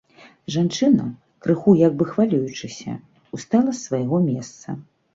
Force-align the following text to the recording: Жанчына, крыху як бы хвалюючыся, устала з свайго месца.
Жанчына, 0.53 1.05
крыху 1.43 1.75
як 1.87 1.93
бы 2.01 2.09
хвалюючыся, 2.15 2.97
устала 3.41 3.71
з 3.75 3.81
свайго 3.87 4.27
месца. 4.31 4.67